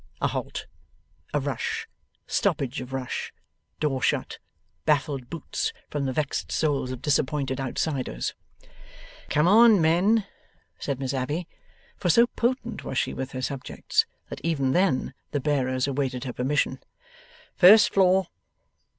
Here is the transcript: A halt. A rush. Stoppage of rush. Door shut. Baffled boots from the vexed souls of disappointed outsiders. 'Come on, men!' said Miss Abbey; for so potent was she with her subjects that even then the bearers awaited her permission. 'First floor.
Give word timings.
A 0.19 0.29
halt. 0.29 0.65
A 1.31 1.39
rush. 1.39 1.87
Stoppage 2.25 2.81
of 2.81 2.91
rush. 2.91 3.31
Door 3.79 4.01
shut. 4.01 4.39
Baffled 4.83 5.29
boots 5.29 5.73
from 5.91 6.05
the 6.07 6.11
vexed 6.11 6.51
souls 6.51 6.89
of 6.89 7.03
disappointed 7.03 7.61
outsiders. 7.61 8.33
'Come 9.29 9.47
on, 9.47 9.79
men!' 9.79 10.25
said 10.79 10.99
Miss 10.99 11.13
Abbey; 11.13 11.47
for 11.97 12.09
so 12.09 12.25
potent 12.25 12.83
was 12.83 12.97
she 12.97 13.13
with 13.13 13.33
her 13.33 13.43
subjects 13.43 14.07
that 14.29 14.41
even 14.43 14.71
then 14.71 15.13
the 15.33 15.39
bearers 15.39 15.87
awaited 15.87 16.23
her 16.23 16.33
permission. 16.33 16.79
'First 17.55 17.93
floor. 17.93 18.25